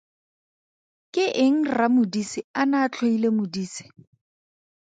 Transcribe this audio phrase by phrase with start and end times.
[1.17, 3.85] Ke eng RraModise a ne a tlhoile Modise?